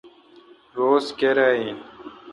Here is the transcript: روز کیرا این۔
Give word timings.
روز 0.77 1.05
کیرا 1.19 1.47
این۔ 1.61 1.77